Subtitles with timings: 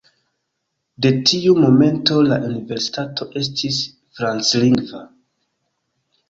[1.05, 3.79] De tiu momento la universitato estis
[4.21, 5.05] franclingva.